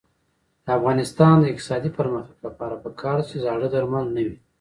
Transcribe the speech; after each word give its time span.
د 0.65 0.67
افغانستان 0.77 1.33
د 1.39 1.43
اقتصادي 1.51 1.89
پرمختګ 1.99 2.37
لپاره 2.47 2.75
پکار 2.83 3.15
ده 3.19 3.25
چې 3.29 3.35
زاړه 3.45 3.67
درمل 3.73 4.05
نه 4.15 4.21
وي. 4.27 4.37